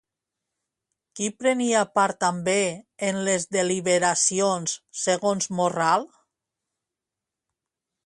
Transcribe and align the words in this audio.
Qui 1.19 1.27
prenia 1.41 1.83
part 1.99 2.19
també 2.25 2.57
en 3.11 3.21
les 3.29 3.47
deliberacions 3.59 4.77
segons 5.05 5.53
Morral? 5.61 6.13